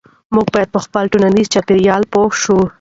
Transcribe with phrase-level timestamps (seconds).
[0.35, 2.57] موږ باید په خپل ټولنیز چاپیریال پوه سو.